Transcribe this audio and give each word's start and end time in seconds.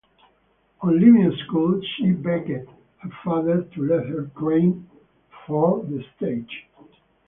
On 0.81 0.95
leaving 0.99 1.31
school 1.45 1.79
she 1.79 2.09
begged 2.11 2.47
her 2.49 3.09
father 3.23 3.61
to 3.71 3.81
let 3.85 4.07
her 4.07 4.31
train 4.35 4.89
for 5.45 5.83
the 5.83 6.03
stage. 6.17 6.65